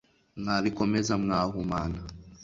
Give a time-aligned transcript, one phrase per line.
[0.41, 1.99] Mwabikomeza mwahumana